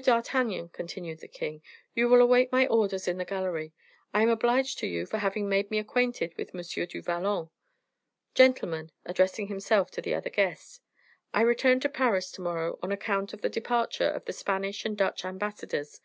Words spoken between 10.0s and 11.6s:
the other guests, "I